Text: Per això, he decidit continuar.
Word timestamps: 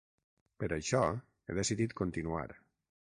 Per 0.63 0.69
això, 0.77 1.01
he 1.51 1.57
decidit 1.59 1.97
continuar. 2.01 2.47